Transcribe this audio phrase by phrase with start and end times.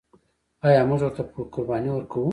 [0.67, 1.23] آیا موږ ورته
[1.53, 2.29] قرباني ورکوو؟